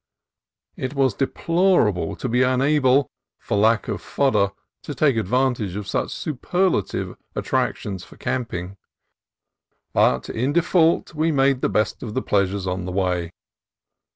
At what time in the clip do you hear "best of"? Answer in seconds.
11.69-12.15